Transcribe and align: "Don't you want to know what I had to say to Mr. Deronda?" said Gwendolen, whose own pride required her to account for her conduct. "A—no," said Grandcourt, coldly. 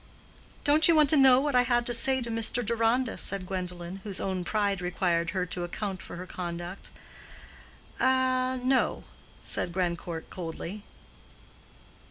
"Don't 0.63 0.87
you 0.87 0.95
want 0.95 1.11
to 1.11 1.15
know 1.15 1.39
what 1.39 1.53
I 1.53 1.61
had 1.61 1.85
to 1.85 1.93
say 1.93 2.21
to 2.23 2.31
Mr. 2.31 2.65
Deronda?" 2.65 3.19
said 3.19 3.45
Gwendolen, 3.45 3.97
whose 4.03 4.19
own 4.19 4.43
pride 4.43 4.81
required 4.81 5.29
her 5.29 5.45
to 5.45 5.63
account 5.63 6.01
for 6.01 6.15
her 6.15 6.25
conduct. 6.25 6.89
"A—no," 7.99 9.03
said 9.43 9.71
Grandcourt, 9.71 10.31
coldly. 10.31 10.81